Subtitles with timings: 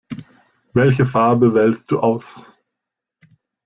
[0.73, 2.43] Welche Farbe wählst du aus?